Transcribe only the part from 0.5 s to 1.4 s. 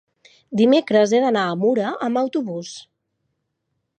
dimecres he